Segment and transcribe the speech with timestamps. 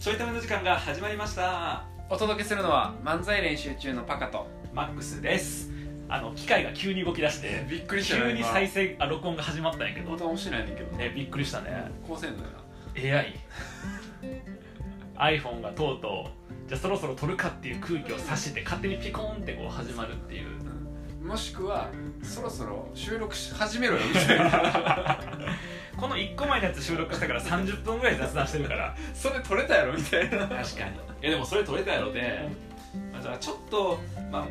[0.00, 1.84] ちょいための時間が始まりました。
[2.08, 4.46] お届けするのは漫才練習中のパカと。
[4.72, 5.70] マックスです。
[6.08, 10.12] あの機械が急に動き出してびっくりした急に再生あ録音が始まったんやけど。
[10.12, 11.90] ボタン押してないねんけどねびっくりしたね。
[12.08, 12.44] こうせんのよ
[15.18, 20.64] AI iPhone がとうとうじゃあそろそろ撮るかっていう空気を察して勝手にピコーンってこう始まるっていう。
[20.64, 20.70] な
[21.22, 21.90] もしくは
[22.22, 25.18] そろそろ収録し始めろよみたいな。
[25.96, 28.96] この1個前のやつ収録したから30分ぐらい雑談してるから。
[29.12, 30.38] それ撮れたやろみたいな。
[30.38, 30.62] 確かに。
[30.62, 30.66] い
[31.22, 32.48] やでもそれ撮れたやろで、
[33.12, 34.44] まあ、じゃあちょっとまあ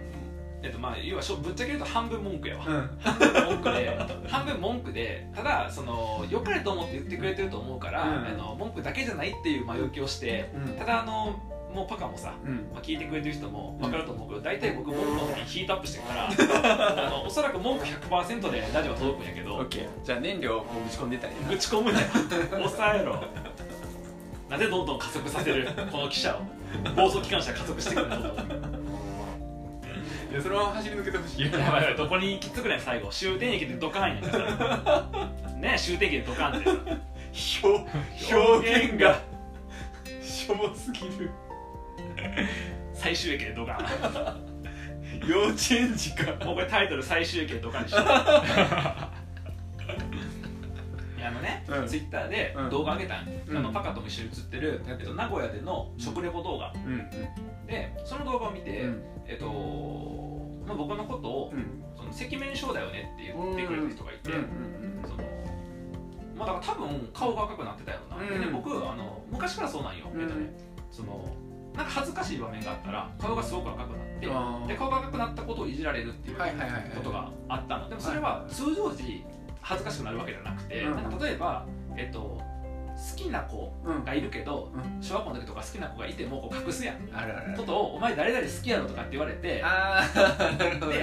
[0.61, 2.89] えっとまあ要はしょぶっちゃけ言うと半分文句やわ、うん。
[2.99, 3.99] 半分文句で。
[4.29, 5.27] 半分文句で。
[5.35, 8.27] ただその良かれと思って言ってくれてると思うから、うん。
[8.27, 10.51] あの文句だけじゃないっていう前置きをして。
[10.53, 10.77] うん。
[10.77, 11.39] ただあの
[11.73, 12.67] もうパカもさ、うん。
[12.73, 16.27] まあ、聞いてくれてる人も分かると思うけど大体僕文句の時にヒートアップしてるから
[17.07, 19.63] あのおそらく文句100%でラジオは届くんやけど
[20.03, 21.99] じゃあ燃料をぶち込んでたりぶち込むな。
[22.01, 22.07] よ
[22.49, 23.23] 抑えろ。
[24.49, 25.67] なぜどんどん加速させる？
[25.91, 26.39] この汽車を。
[26.95, 28.15] 暴走機関車加速してくるの？
[28.17, 28.19] い
[30.33, 31.45] やそのまま走り抜けてほしい。
[31.45, 31.95] やばいやばい。
[31.95, 33.09] どこに行き着くねん最後。
[33.09, 34.23] 終点駅でドカンやん。
[34.23, 35.07] か
[35.57, 36.69] ね終点駅でドカンって
[38.33, 39.19] 表現が。
[40.21, 41.29] しょぼすぎる
[42.93, 44.49] 最終駅でドカン
[45.27, 46.45] 幼稚園児か。
[46.45, 48.03] もうこれタイトル最終駅でドカンにしよう。
[51.17, 51.87] いやあのね、うん。
[51.87, 52.69] ツイッターでうん。
[52.69, 53.57] 動画上げたん、うん。
[53.57, 56.73] あのパカとも一緒に写ってる、えっと、名古屋での食レポ動画。
[56.73, 56.93] うん。
[56.93, 57.09] うん
[57.67, 59.03] でその動画を見て、うん。
[59.27, 59.45] えっと
[60.65, 61.83] まあ、僕のことを、うん。
[61.95, 65.01] その赤面症だよねって言ってくれる人がいて、うん。
[65.03, 65.23] その
[66.35, 68.29] まあだから多分顔が赤くなってたよな、うん。
[68.29, 70.49] でね僕あの昔からそうなんよ、うんえっとね
[70.91, 71.25] その
[71.75, 74.27] なんか恥ずかしい場面があったら顔がすごく赤くなって
[74.67, 76.37] で顔が赤くなったことをいじられるっていう
[76.95, 77.89] ことがあったの。
[77.89, 79.23] でもそれは通常時
[79.61, 80.95] 恥ずかしくなるわけじゃなくて、うん。
[80.95, 81.65] なんか例えば、
[81.97, 82.43] えっと、好
[83.15, 84.03] きな子うん。
[84.03, 85.01] がいるけどうん。
[85.01, 86.95] 小学校の時とか好きな子がいてもこう隠すやん。
[87.13, 89.63] あるあることを「お前誰々好きやろ」とかって言われてで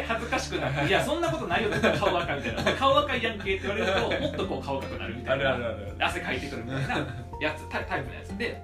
[0.07, 5.59] 恥ずかしくなって「いやそんなことないよ」って顔赤いみたいな「顔赤いやんけ」って言われるともっとこう顔赤くなるみたいな。
[6.01, 7.07] 汗かいてくるみたいな
[7.41, 8.37] やつタイプのやつ。
[8.37, 8.63] で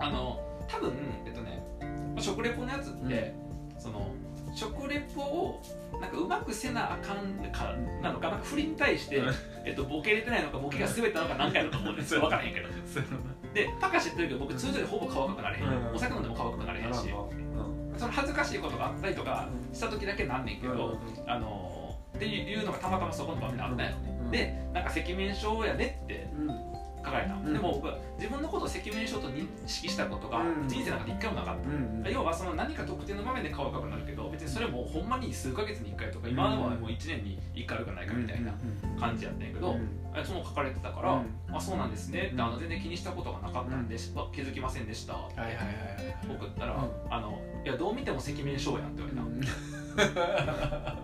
[0.00, 0.40] あの
[0.72, 0.92] 多分
[1.26, 1.62] えっとね
[2.14, 3.34] まあ食レポのやつって、
[3.78, 4.10] その
[4.54, 5.62] 食レポを
[6.00, 9.34] なんかうまくせなあかんかなのかなんか振りに対して、うん。
[9.64, 11.96] えっと、ボケれてないのかボケが滑ったのか何回だと思うん。
[11.96, 12.68] ですよ分からへんけど
[13.54, 15.94] でパカ知ってるけど僕通常よりほぼ顔赤くなれへん、うん。
[15.94, 16.96] お酒飲んでも顔赤くなれへんし。
[16.96, 17.98] なるほど。
[17.98, 19.74] その恥ずかしいことがあったりとかうん。
[19.74, 24.30] した時だけなんねんけど、あのっていうのがたまたまそこの場面であったんよね、うん。
[24.30, 26.28] でなんか赤面症やねって
[27.12, 27.52] うん書かれた、ん。
[27.52, 30.68] でも僕は自分のことを赤面症と認識したことがうん。
[30.68, 38.52] 人生の中で一回もなかった、うん要はその何か特定の場面で顔赤くなるけど別にそれもほんまに数ヶ月に1回とか今のはもう1年に1回あるかないかみたいな
[38.98, 39.76] 感じやったんやけど、
[40.14, 41.56] あその書かれてたから、うん。
[41.56, 42.30] あそうなんですね。
[42.32, 45.14] ってあの全然気にしたことがなかったんで、し気づきませんでした。
[45.14, 45.42] って
[46.28, 47.14] 送ったら、うん。
[47.14, 50.96] あのいやどう見ても赤面症やんって言われた、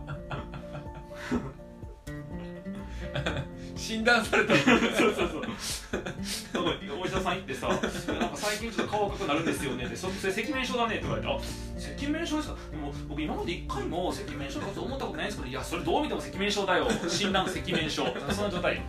[3.79, 4.55] 診断された。
[4.57, 6.65] そうそうそう。
[7.01, 7.87] お医者さん行ってさ「なんか
[8.35, 12.57] 最近ちょっと顔赤くなるんですよね」って「そそれ赤面症だね」って言われたら「赤面症ですか？
[12.73, 16.89] でも僕今まで一回も赤面症とか思ったことないんですけどいやそれどう見ても赤面症だよ。
[17.09, 18.83] 診断赤面症」その状態。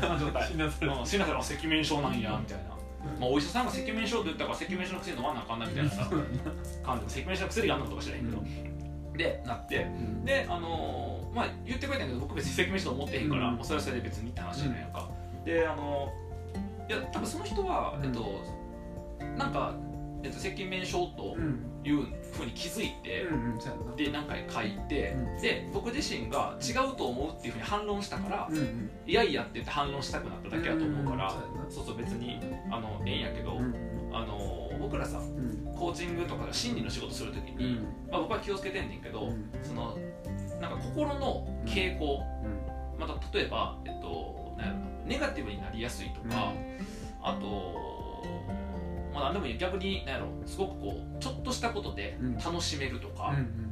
[0.00, 0.48] その状態。
[0.48, 0.94] 診断された。
[0.94, 2.64] うん診断された赤面症なんやみたいな、
[3.20, 6.08] まあ、お医者さんが赤面症って言ったから赤面症の薬飲まなあかんなみたいなさ
[6.84, 7.16] 感じ。
[7.16, 8.42] で赤面症の薬があんのとか知らへんけど、
[9.16, 9.86] でなって。
[10.24, 13.54] であのーまあ言ってくれたけど僕別に赤面症と思ってへんから、うん。
[13.56, 15.08] もうそれはそれで別にって話じゃないやんか、
[15.44, 16.12] であの
[16.88, 18.58] いや多分その人は、うんえっと
[19.36, 19.74] なんか、
[20.22, 21.64] えっと、赤面症とうん。
[21.84, 22.02] いう
[22.32, 23.24] ふうに気づいて、
[23.96, 25.40] で何回書いて、うん。
[25.40, 28.48] で僕自身が違うと思うっていうふうに反論したから、
[29.06, 32.40] いやいやって言って反論したくなっただけだと思うから、うんそうそう別に
[32.70, 33.74] あのええんやけど、うん
[34.12, 35.72] あの僕らさうん。
[35.78, 37.74] コーチングとか心理の仕事するときに、うん。
[38.10, 39.48] まあ、僕は気をつけてんねんけど、うん。
[39.62, 39.96] その
[40.60, 42.22] なんか心の傾向、
[42.98, 44.86] また例えば、えっと、なんやろな。
[45.06, 46.52] ネガティブになりやすいとか、
[47.22, 48.22] あと、
[49.14, 49.58] まあ、何でもいい。
[49.58, 50.26] 逆になんやろ。
[50.46, 52.36] すごくこうちょっとしたことでうん。
[52.36, 53.68] 楽しめるとか、うんうん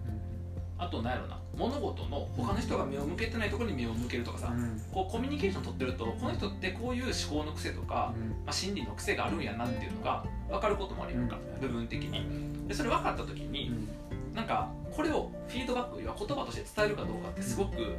[0.79, 1.39] あとなんやろな。
[1.57, 4.79] 物事の他の人が目を向けてないところに目を向けるとかさ、うん。
[4.93, 11.67] こうコミュニケーション取ってるとこの人ってこういう思考の癖とか、まあ、心理の癖があるんやなっていうのが分かることもあるやんか、うん。
[11.67, 12.69] 部分的に。
[12.69, 13.73] でそれ分かった時に、
[14.37, 17.97] なんかこれをフィードバック要は言葉として伝えるかどうかってすごく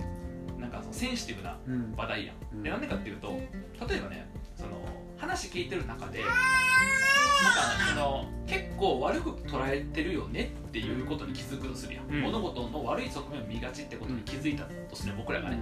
[0.59, 1.93] なんかそのセンシティブなうん。
[1.97, 2.63] 話題やん、うん。
[2.63, 4.69] でなんでかっていうと例えばねその
[5.17, 6.35] 話聞いてる中でなんか
[7.89, 12.21] その結構悪く捉えてるよねっていうことに気づくとするやん、うん。
[12.21, 15.57] 物事の悪い側面を見がちってことに気づいたとする僕らがね、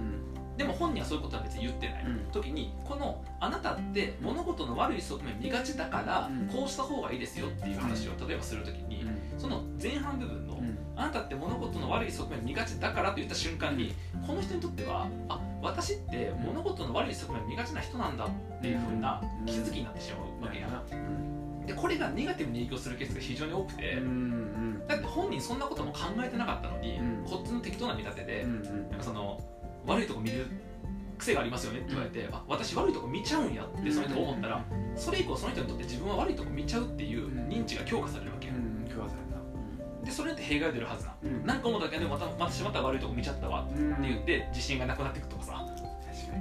[0.56, 2.32] でも本人はそういうことは別に言ってない、うん。
[2.32, 6.46] 時にこのあなたって物事の悪い側面見がちだから、うん。
[6.48, 9.06] こうした方がいいですよっていう話を例えばする時に、
[9.38, 10.60] その前半部分の、
[10.96, 13.94] あなたって物事の悪い側面見がちだからと言った瞬間に
[14.26, 20.82] この人にとってはあ私って物事の悪い側面見がちな人なんだっていうふうな気づきになってしまうわけやな
[21.66, 23.98] でこれがネガティブに影響するケースが非常に多くて、
[24.86, 27.24] だって本人そんなことも考えてなかったのに、うん。
[27.28, 29.40] こっちの適当な見立てで、なんかその
[29.86, 30.46] 悪いとこ見る
[31.18, 34.64] 癖がありますよねって言われて、あ私悪いとこ見ちゃうんやってその人が思ったら、
[34.96, 38.54] それ以降その人にとって自分は悪いとこ見ちゃうっていう認知が強化されるわけよ、
[40.04, 43.64] でそれって弊害が出るはずな、なんか思っただけでまた私また悪いとこ見ちゃったわ。
[43.64, 45.66] って言って自信がなくなっていくとかさ。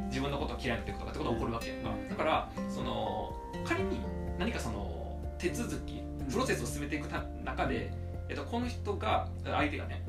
[0.10, 3.34] 自分のことが嫌いになっていくとかってことが起こるわけやんか、だからその
[3.64, 4.00] 仮に
[4.38, 7.92] 何かその手続きプロセスを進めていくた中で、
[8.30, 10.04] えっと、この人が相手がね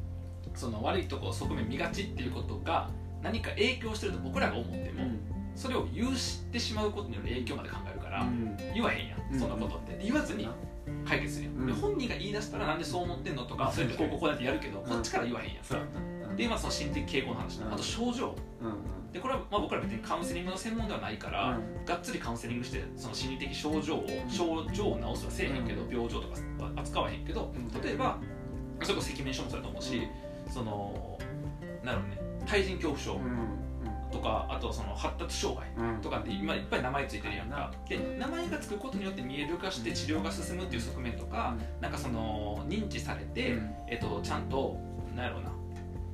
[0.54, 2.90] その悪いとこ側面見がちっていうことが
[3.26, 5.02] 何か影響してると僕らが思っても、
[5.56, 6.10] それを言っ
[6.52, 8.24] てしまうことによる影響まで考えるから、
[8.72, 10.48] 言わへんやんそんなことって、言わずに
[11.04, 11.66] 解決するやん、うん。
[11.66, 15.64] で本人が言い出したらなんでそう思ってんのとか、それってこうこうやってやるけど、こっちから言わへんやん。
[15.64, 15.80] そう
[16.36, 17.72] で今その心的傾向の話うん。
[17.72, 18.36] あと症状。
[19.12, 25.90] でこれはまあ僕ら別にカウンセリングの専門ではないから、がっつりカウンセリングしてその心理的症状を症状を治すはせえへんけど、うん。
[25.90, 27.82] 病状とかは扱わへんけど、うん。
[27.82, 28.18] 例えば
[28.82, 30.02] それこそ赤面症もそうだと思うし、
[30.50, 31.18] その
[31.82, 33.20] なるほどね対人恐怖症
[34.12, 35.68] とかあとその発達障害
[36.00, 37.72] とかって今いっぱい名前ついてるやんか。
[37.88, 43.58] で名前がつくことによって見える化して治療が進むっていう側面とか、なんかその認知されて、
[43.88, 44.78] えっと、ちゃんと
[45.14, 45.50] なんやろうな、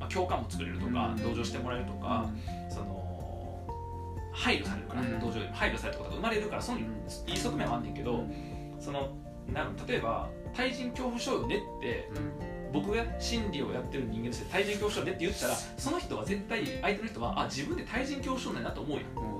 [0.01, 1.23] まあ、共感も作れるとか、うん。
[1.23, 2.31] 同情してもらえるとか、
[2.71, 3.67] その
[4.33, 5.21] 配慮されるかな、うん。
[5.21, 6.83] 同情よりも配慮されることが生まれるからそのい
[7.27, 8.25] い側面はあんねんけど、
[8.81, 9.11] その
[9.53, 12.09] なん例えば対人恐怖症よねって
[12.73, 19.33] 僕が心理をやってる人間として対人恐怖症ねって言ったらその人は絶対相手の人はあ自分で対人恐怖症なんやなと思うやん。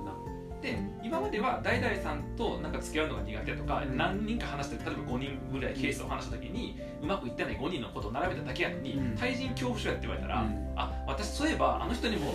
[0.63, 3.97] で今までは大々さんとなんか付き合うのが苦手とか、うん。
[3.97, 9.15] 何人か話して例えば5人ぐらいケースを話した時にうまくいってない5人のことを並べただけやのに、うん。
[9.17, 10.73] 対人恐怖症やって言われたら、うん。
[10.77, 12.33] あ私そういえばあの人にも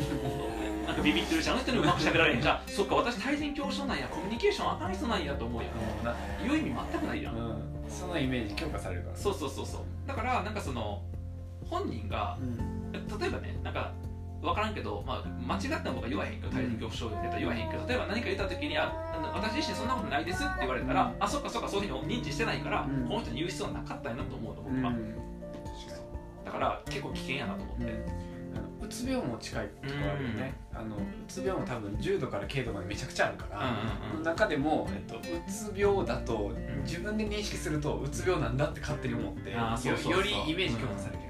[0.88, 2.60] なんかビビってるしあの人にもうまく喋られへんじゃん。
[2.66, 4.08] そっか私対人恐怖症なんや。
[4.08, 5.72] コミュニケーションあかん人なんやと思うやん。
[6.42, 7.34] 言う意味全くないやん、
[7.90, 9.16] そのイメージ強化されるから。
[9.16, 9.80] そうそうそうそう。
[10.06, 11.02] だからなんかその
[11.68, 12.38] 本人が
[13.20, 13.92] 例えばねなんか
[14.40, 18.90] 分からんけど、まあ、間違った僕は言わへんけど対人恐怖症やったら言わへんけど例えば何か言った時にあ
[19.34, 23.06] 私自身そんなことないですって言われたら、あそっかそっかそういうふうに認知してないから、うん。
[23.06, 24.92] この人に言う必要はなかったんやなと思うの僕は、
[26.44, 27.84] だから結構危険やなと思って、
[28.88, 34.24] うつ病も近いところあるよね、あのうつ病も多分重度から軽度までめちゃくちゃあるから、うんうんうん。
[34.24, 36.52] 中でも、えっと、うつ病だと
[36.84, 41.22] 自分で認識するとうつ病なんだって勝手に思ってよよりイメージ強化される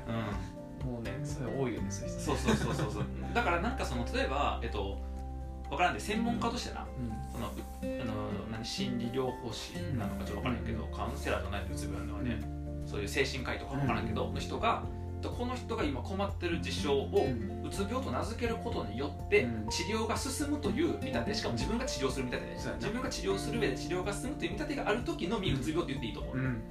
[0.87, 3.05] もうねそれ多いよねそういう人そうそうそうそうそう。
[3.35, 5.03] だからなんかその例えばえっと
[5.69, 6.87] 分からんで専門家としてな
[7.33, 7.51] そのう
[7.83, 8.15] あの
[8.51, 12.41] 何心理療法士なのかちょっと分からんけど、カウンセラーじゃないのうつ病のはね、
[12.87, 14.83] そういう精神科医とか分からんけど、の人が
[15.21, 17.27] とこの人が今困ってる事象を
[17.65, 19.69] うつ病と名付けることによってうん。
[19.69, 26.63] 治療が進むという見立てしかも自分が治療する見立てで自分が治療する上で治療が進むという見立てがある時のみうつ病って言っていいと思う、うん。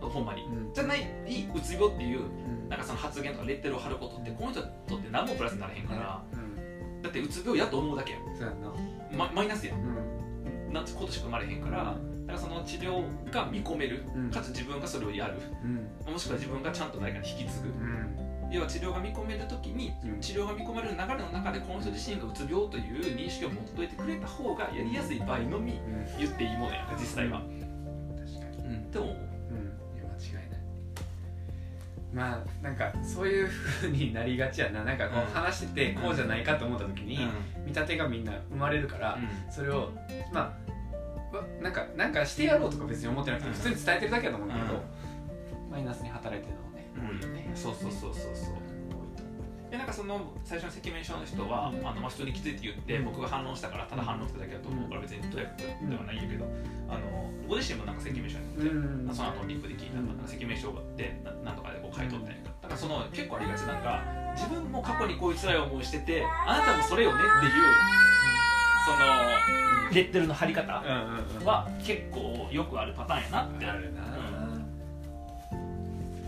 [0.00, 0.42] ほんまに。
[0.42, 0.72] うん。
[0.72, 2.20] じゃないうつ病っていう
[2.68, 6.22] なんかその発言とかレッテルを貼ることってこの人にとって何もプラスにならへんから。
[6.32, 7.02] うん。
[7.02, 8.22] だってうつ病やと思うだけやん。
[8.36, 8.72] そうやんな。
[9.16, 9.80] ママイナスやん。
[9.80, 10.72] うん。
[10.72, 11.96] なんてことしか生まれへんから
[12.30, 14.30] だからその治療が見込めるうん。
[14.30, 15.34] かつ自分がそれをやる。
[15.64, 15.66] う
[16.08, 16.12] ん。
[16.12, 17.68] もしくは自分がちゃんと誰かに引き継ぐ。
[17.68, 18.52] うん。
[18.52, 20.20] 要は治療が見込める時にうん。
[20.20, 26.06] 治療が見込まれる流れの中でこの人自身がうつ病という認識を持っといてくれた方がやりやすい場合のみうん。
[26.18, 28.74] 言っていいものや実際は、確かに。
[28.76, 29.10] うん、って思う。
[29.10, 29.16] うん。
[29.16, 30.60] いや間違いない。
[32.12, 34.84] まあなんかそういうふうになりがちやな。
[34.84, 37.16] なんかこう話しててこうじゃないかと思った時に
[37.56, 37.64] うん。
[37.64, 39.52] 見立てがみんな生まれるからうん。
[39.52, 39.90] それを
[40.32, 40.69] まあわ
[41.60, 43.54] なんかなんかしてやろうとか別に思ってなくてうん。
[43.54, 44.82] 普通に伝えてるだけだと思うけどう
[45.70, 48.34] マイナスに働いてるのもね多いよねそうそうそうそう。
[48.34, 48.54] そう
[49.70, 53.04] でなんかその最初の赤面症の人は、あのまあ、普通に気づいて言って、うん。
[53.04, 56.44] 僕が反応したからただ反応しただけだと思うから別にとやかくではないんやけど、
[56.88, 59.14] あのご自身もなんか赤面症になって、ん。
[59.14, 62.42] その後リップで聞いたのが赤面症ってななんとかでこう書いとったんやん。
[62.42, 64.02] かだからその結構ありがちなんか
[64.34, 67.62] 自分も過去にこういう辛い思いしててあなたもそれよねっていう
[68.84, 70.90] そのレッテルの貼り方うんう
[71.36, 71.46] んうん。
[71.46, 73.66] は結構よくあるパターンやなって。
[73.66, 74.00] あるな。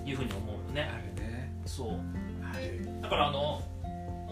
[0.05, 0.91] いうふうに思うよね。
[0.93, 1.53] あるね。
[1.65, 1.89] そう。
[2.43, 3.01] ある。
[3.01, 3.63] だからあの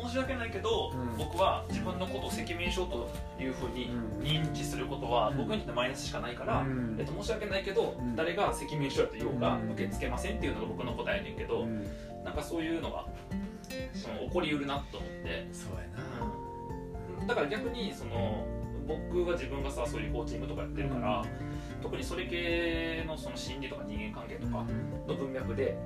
[0.03, 1.17] 申し訳ないけど、うん。
[1.17, 3.09] 僕は自分のことを赤面症と
[3.41, 4.25] いうふうにうん。
[4.25, 5.37] 認知することはうん。
[5.39, 6.97] 僕にとってマイナスしかないから、うん。
[6.99, 8.17] えっと、申し訳ないけど、うん。
[8.17, 9.73] 誰が赤面症やと言おうがうん。
[9.73, 11.85] 受け付けませんっていうのが僕の答えやねんけど、うん。
[12.25, 13.07] なんかそういうのが、
[13.69, 16.40] 起こりうるなと思って、そうやな
[17.31, 18.45] だから逆にその
[18.87, 21.25] 僕は自分がさそういうコーチングとかやってるから、
[21.81, 24.65] 特にそれ系のその心理とか人間関係とか
[25.07, 25.79] の文脈で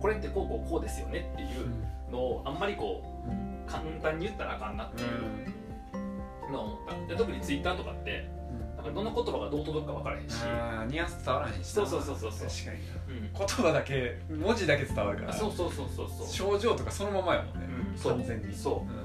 [0.00, 7.06] これってこうこうこうですよねっていうのをあんまりこう簡単に言ったらあかんなっていうのは思った。
[7.06, 8.28] で特にツイッターとかって
[8.76, 12.48] なんかどの言葉がどう届くか分からへんし、あーニュアンス伝わらへんしそうそうそうそうそう。
[12.48, 13.32] 確かにうん。
[13.32, 15.30] な言葉だけ文字だけ伝わるから。
[15.30, 16.26] あそうそうそうそうそう。
[16.26, 17.96] 症状とかそのままやもんね、うん。
[17.96, 18.14] そう。
[18.14, 18.52] 完全に。
[18.52, 18.92] そう。
[18.92, 19.01] うん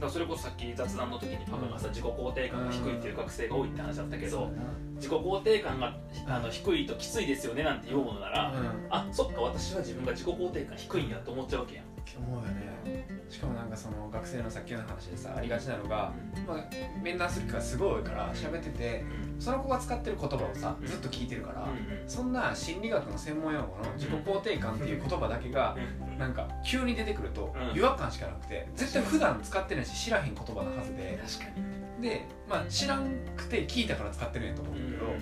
[0.00, 4.50] だからそれこそさっき雑談の時にパパがさ自己肯定感が低いっていう学生が多いって話だったけど
[4.96, 8.86] 自己肯定感があの低いときついですよねなんて言うものなら、うん。
[8.88, 11.84] あそっか私は自分が自己肯定感低いんやと思っちゃうわけやん、
[12.18, 13.06] 思うよね。
[13.28, 16.12] しかもなんかその学生のさっきの話でさありがちなのが、
[16.46, 16.64] まあ、
[17.02, 19.04] 面談する機会すごい多いから喋ってて
[19.34, 19.40] うん。
[19.40, 25.76] その子が使ってる言葉をさうんずっと聞いてるから、うんそんな心理学の専門用語の自己肯定感っていう言葉だけが
[26.10, 26.18] うん。
[26.18, 27.78] なんか急に出てくるとうん。
[27.78, 31.20] 違和感しかなくて絶対普段使ってないし知らへん言葉なはずで。
[31.38, 31.80] 確かに。
[32.00, 35.14] で、まあ、知らんくて聞いたから使ってるんやと思うんだけど、う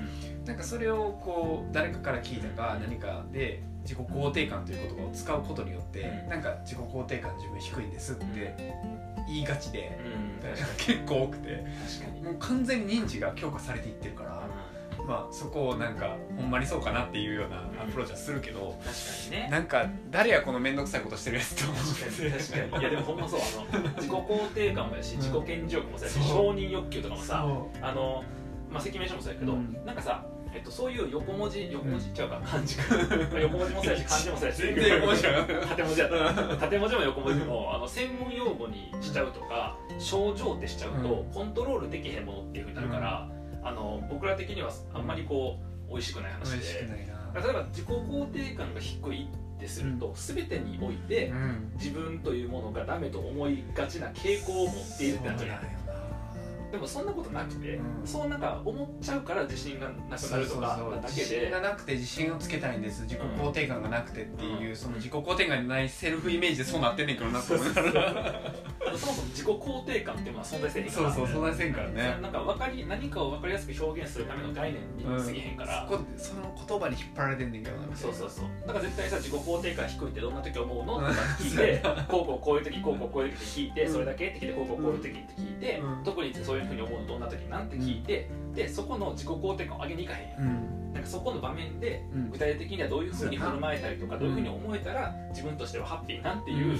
[0.49, 6.29] なんかそれをこう誰かから聞いたか何かで自己肯定感という言葉を使うことによって、うん。
[6.31, 8.55] なんか自己肯定感自分低いんですって
[9.29, 9.99] 言いがちで、
[10.79, 11.67] 結構多くて。
[12.25, 14.43] もう完全に認知が強化されていってるから、
[15.07, 18.91] まあそこをなんかほんまにそうかなっていうようなアプローチはするけど、確か
[19.27, 19.49] にね。
[19.51, 22.83] なんか誰やこの面倒くさいことしてるやつと思確かにって確かに。
[22.83, 23.41] いやでもほんまそう
[23.71, 25.21] あの自己肯定感もやしうん。
[25.21, 26.25] 自己顕示欲もそうやしそう。
[26.25, 28.25] 承認欲求とかもさそあの
[28.71, 29.79] まあ赤面書もそうやけど、うん。
[29.85, 30.25] なんかさ
[30.55, 32.95] えっと、そういう横文字横文字、違うか漢字か。
[33.41, 34.63] 横文字もそうやし漢字もそうやし。
[34.63, 36.57] 全然横文字じゃなくて縦文字やった。
[36.57, 41.31] 縦文字も横文字もあの専門用語にしちゃうとか症状ってしちゃうと、うん。
[41.33, 43.31] コントロールできへんものっていうふうになるから、
[43.63, 47.09] あの僕ら的にはあんまりこう美味しくない話で。
[47.35, 49.29] 例えば自己肯定感が低い
[49.59, 51.73] ってすると、全てにおいてうん。
[51.75, 55.49] 自分というものがダメと思いがちな傾向を持っているってなっちゃう。
[55.49, 55.88] やんそうなんよな
[56.71, 58.07] でもそんなことなくて、うん。
[58.07, 63.03] そうなんか思っちゃうから自信がなくなるとかなだけ自信でがなくて自信をつけたいんです。
[63.03, 64.77] 自己肯定感がなくてっていう、うん。
[64.77, 68.53] その自己肯定感にないセルフイメージでそうなってんねんけどなと思いながら
[68.97, 72.19] そもそも自己肯定感っていうのは存在せんかそうらそうそんなせんからね。
[72.23, 77.97] なんか分かり何かを分かりやすく表現するための概念に過ぎへんから、そこその言葉に引っ張られてんねんけどな。
[77.97, 78.45] そうそうそう。
[78.67, 80.95] だから絶対さ自己肯定感低いってどんな時思うの？
[80.95, 81.05] とうん。
[81.15, 83.93] か聞いてこうこうこういう時こうこうこういう時って聞いてうん。
[83.93, 86.05] それだけって聞いてこうこうこういう時って聞いてうん。
[86.05, 90.43] 特にそういうふうに思うのどんな時なんて聞いてでそこの自己肯定感を上げにいかへんやん。
[90.43, 92.31] うんなんかそこの場面でうん。
[92.31, 96.77] 具体的にはどういうふうに振る舞えたりとかうんどういうふうに思えたら自分としてはハッピーなんていう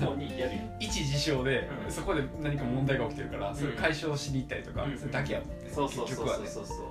[0.00, 0.76] 方にやるやん。
[0.80, 1.90] 一事象で、うん。
[1.90, 4.98] そこで何か問題が起きてるから、それ解消しに行ったりとか、うん。
[4.98, 6.46] それだけやもんね、そうそうそう結局はね。
[6.46, 6.86] そうそうそう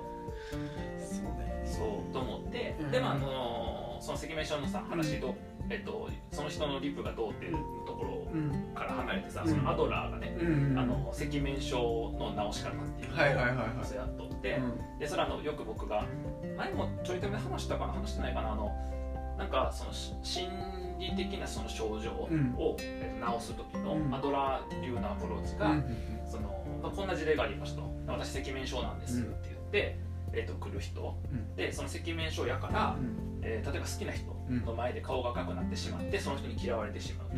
[1.38, 1.62] ね。
[1.64, 2.90] そうと思って、うん。
[2.90, 5.34] でもあのその赤面症のさ話と、
[5.68, 7.52] えっと、その人のリプがどうっていう
[7.86, 9.50] ところうんから離れてさ、うん。
[9.50, 10.78] そのアドラーがね、うん。
[10.78, 13.68] あの赤面症の治し方っていうのをはいはいはいはい。
[13.84, 14.98] そうやっとって、うん。
[14.98, 16.06] でそれあのよく僕が
[16.56, 18.70] 前もちょいとめ話したかな話してないかなあの
[19.38, 20.48] なんかそのし心
[20.98, 22.54] 理的なその症状を、うん。
[22.78, 24.14] えっと治す時のうん。
[24.14, 25.84] アドラー流のアプローチが、うん。
[26.26, 27.88] そのまあ、こんな事例がありましたと。
[28.06, 29.98] 私赤面症なんですって言って、
[30.32, 31.56] えっと来る人、うん。
[31.56, 33.40] でその赤面症やから、うん。
[33.42, 37.28] えー例えば好きな人の前で顔が赤くなってしまってその人に嫌われてしまう、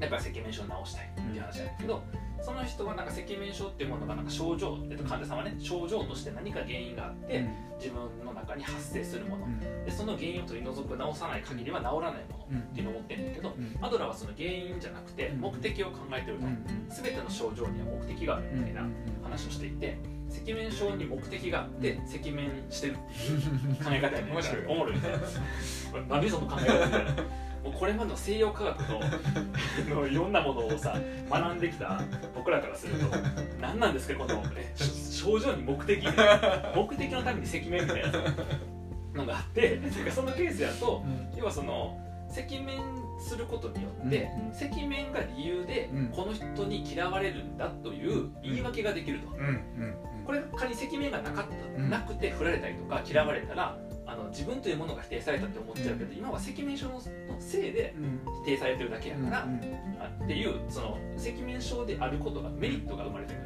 [0.00, 2.02] だから赤面症を治したいっていう話なんだけど、
[2.42, 7.48] その人はなんか赤面症っていうものがなんか症状、えっと、患者さんはね症状として何か原因があって、うん。
[7.76, 9.60] 自分の中に発生するもの、うん。
[9.60, 12.58] でその原因を取り除く治さない限りは治らないものうん。
[12.58, 13.84] っていうのを持ってるんだけど、うん。
[13.84, 15.40] アドラーはその原因じゃなくてうん。
[15.40, 16.64] 目的を考えてると、うん。
[16.88, 18.86] 全ての症状には目的があるみたいな
[19.22, 19.98] 話をしていて
[20.42, 22.92] 赤面症に目的があって赤面してる。
[22.92, 24.30] っていう考え方やね。
[24.30, 25.00] ん面白いおもろいね
[25.90, 26.86] これ何その考え方。
[26.86, 27.12] みたいな
[27.64, 29.00] もうこれまでの西洋科学の
[30.02, 30.96] のいろんなものをさ
[31.28, 32.00] 学んできた
[32.34, 33.06] 僕らからすると
[33.60, 36.04] 何なんですかこのえし症状に目的？
[36.04, 38.20] 目的のために赤面みたいな
[39.14, 41.04] のがあってなんかそのケースやと
[41.36, 41.98] 要はその
[42.30, 42.80] 赤面
[43.18, 46.06] することによって、うん赤面が理由でうん。
[46.08, 49.96] この人に嫌われるんだという言い訳ができると、うんうん
[50.26, 51.90] これ仮に赤面がなかった、うん。
[51.90, 57.00] なくて振られたりとか嫌われたらあの自分というものが否定されたって思っちゃうけど、今は赤面症の
[57.38, 58.20] せいでうん。
[58.44, 59.46] 否定されてるだけやから、
[60.24, 63.40] っていうその赤面症であることがメリットが生まれてる、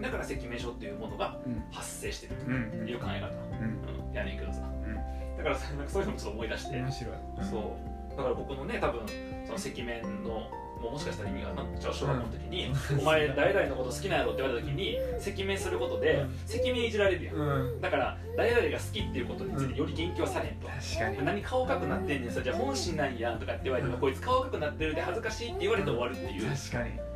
[0.00, 1.62] だから赤面症っていうものがうん。
[1.70, 2.34] 発生してる。
[2.34, 4.08] という考え方、うん。
[4.08, 4.14] うん。
[4.14, 4.38] やねん。
[4.38, 4.62] けどさ、
[5.36, 5.56] だから
[5.88, 7.14] そういうのもちょっと思い出して、面白い。
[7.50, 8.16] そう。
[8.16, 9.06] だから僕のね多分
[9.46, 10.50] その赤面の
[10.82, 17.36] もうもしかしたら意味がなっちゃう小学校の時に「お前誰々のこと好きなんやろ?」って言われた時に赤面することで赤面いじられるやん。
[17.36, 17.80] うん。
[17.80, 21.24] だから誰々が好きっていうことについてより言及はされんと、確かに。
[21.24, 24.00] 何顔赤くなってんねんさじゃあ本心なんやとかって言われても、うん。
[24.00, 26.50] こいつ顔赤くなってるで恥ずかしいって言われて終わるっていう。
[26.50, 27.11] 確かに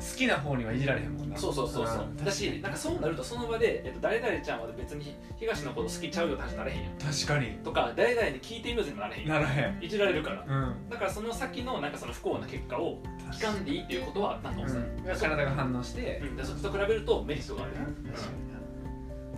[0.00, 1.36] 好きな方にはいじられへんもんな。
[1.36, 2.16] そうそうそうそう、ん。
[2.16, 6.92] だしなんかそうなるとその場で、えっと、誰々ちゃんは別に東のこと好きちゃうよって話になれへんやん。
[6.98, 7.52] 確かに。
[7.62, 9.84] とか誰々に聞いてみようぜにもなれへんならへん。
[9.84, 10.44] いじられるから。
[10.48, 10.88] うん。
[10.88, 15.16] だからその先のなんかその不幸な結果を聞かんでいいっていうことはなんか思う、うん。
[15.16, 16.22] 体が反応して。
[16.24, 16.36] うん。
[16.36, 18.60] でそっちと比べるとメリットがある、確かにな。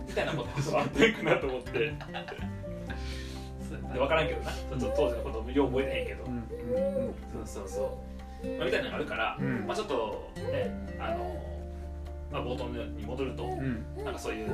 [0.07, 1.93] みたいなことはあっていくなと思って。
[3.93, 4.51] で分からんけどな。
[4.51, 6.31] ちょっと当時のことをよう覚えてへんけど、うん。
[6.31, 7.07] うん。
[7.07, 7.13] うん。
[7.45, 8.12] そうそうそう、
[8.57, 11.41] まあ、みたいなのがあるから、うんまあ、ちょっとねあの、
[12.31, 14.49] まあ、冒頭に戻るとうんなんかそういう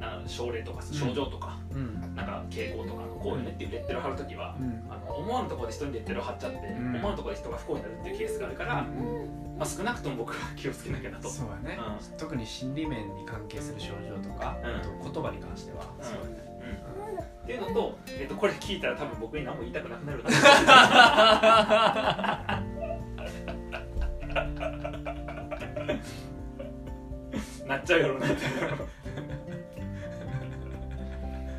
[0.00, 6.62] な症例とか症状とか、うんなんか傾向とかのこうよねっていうレッテルを貼るときは、うんあの思わぬところで人にレッテルを貼っちゃって、ん
[6.96, 11.28] 思わぬところで人が不幸になるっていうケースがあるから、うんまあ、少なくとも僕は気をつけなきゃなと。
[11.28, 11.80] そうやねう
[12.18, 16.64] 特に心理面に関係する症状とかうんあと言葉に関してはうんそうやねう
[17.20, 17.22] ん。
[17.22, 20.30] っていうのと、えっとこれ聞いたら多分僕に何も言いたくなくなるな
[27.84, 28.26] っちゃうやろうな。
[28.26, 28.36] っ て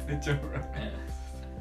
[0.07, 0.61] めっちゃおもろい。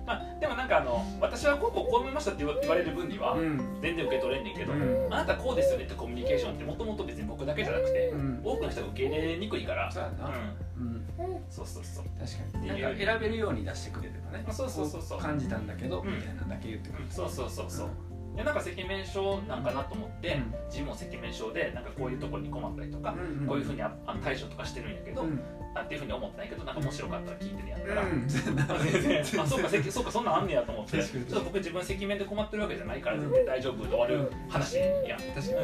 [0.07, 3.79] まあでもなんかあの私はこうこうこう思いましたって言われる分にはうん。
[3.81, 5.07] 全然受け取れんねんけど、うん。
[5.11, 8.41] あなたこうですよねってコミュニケーションってもともと別に僕だけじゃなくて、うん。
[8.45, 9.91] 多くの人が受け入れにくいから。
[9.91, 10.29] そうやな。
[10.29, 10.33] う
[10.79, 11.37] うん。
[11.37, 12.05] んそうそうそう。
[12.19, 12.69] 確かに。
[12.69, 14.45] なんか選べるように出してくれればね。
[14.47, 15.19] あそうそうそうそう。
[15.19, 16.17] こ感じたんだけどうん。
[16.17, 17.89] みたいなのだけ言ってくれるそうそうそうそう
[18.35, 20.55] いやなんか赤面症なんかなと思って、うん。
[20.67, 25.41] 自分も赤面症でなんかこういうところに困ったりとか、うんこういうふうにあ対処とかしてるんやけど、うん。
[25.75, 29.21] なんていうふうに思ったんやけどなんか面白かったら聞いてるんやったら、全然。
[29.43, 31.03] あそうか赤そうかそんなんあんねやと思って。
[31.03, 35.57] ちょっと僕自分赤面で困ってるわけじゃないから全然大丈夫で終わる話やん、確かに。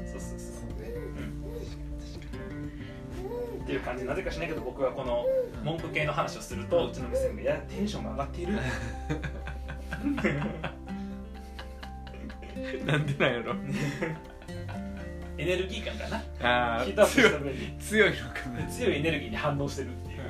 [0.00, 0.62] うん、そうそうそう。
[3.62, 5.24] っていう感じなぜかしないけど僕はこの
[5.62, 8.58] 文句系の話をするとうちの娘が「いやテンションが上がっている」
[12.86, 13.54] なんでなんやろ。
[15.38, 16.08] エネルギー感か
[16.40, 16.78] な。
[16.78, 18.66] あヒートアップした強いのかな。
[18.68, 20.20] 強いエネルギーに反応してるっていう。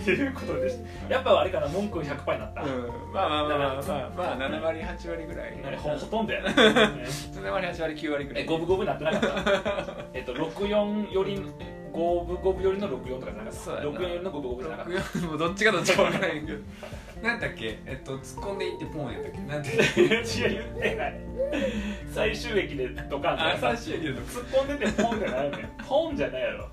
[0.00, 1.14] っていうことでした。
[1.14, 3.12] やっぱあれかな文句100%になった、うん。
[3.12, 5.56] まあまあまあまあまあまあ7割8割ぐらい。
[5.56, 6.50] ねほほとんどやな。
[6.52, 8.42] 7割8割9割ぐらい。
[8.42, 9.20] え五分五分になってなかっ
[9.62, 9.94] た？
[10.14, 11.42] えっと64より
[11.92, 13.90] 五分五分よりの64とかじゃなかったそうやな。
[13.90, 15.00] 64よりの五分五分じゃなかった。
[15.00, 16.58] 64もうどっちかどっちか分からへんけど
[17.22, 19.38] なんだっけえっと突っ込んでいってポンやったっけ？
[19.40, 19.78] なんて違う
[20.54, 21.20] 言ってない。
[22.12, 25.68] 最終駅でドカンってあ最終的な突っ込んでてポンじゃないねん。
[25.86, 26.68] ポンじゃないやろ。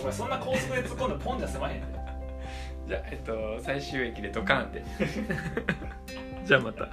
[0.00, 2.88] お前そんな高速で突っ込んでポンじゃ済まへんねん。
[2.88, 4.84] じゃあえっと最終駅でドカンって。
[6.46, 6.88] じゃあまた